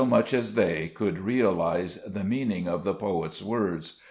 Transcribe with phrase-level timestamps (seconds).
[0.03, 3.99] much as they, could realize the meaning of the poet's words